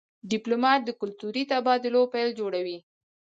ډيپلومات 0.31 0.79
د 0.85 0.89
کلتوري 1.01 1.43
تبادلو 1.51 2.01
پل 2.13 2.27
جوړوي. 2.39 2.77